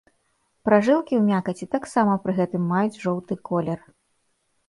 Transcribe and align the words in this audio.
Пражылкі 0.67 1.13
ў 1.17 1.23
мякаці 1.31 1.65
таксама 1.75 2.13
пры 2.23 2.33
гэтым 2.39 2.63
маюць 2.71 2.99
жоўты 3.03 3.33
колер. 3.51 3.79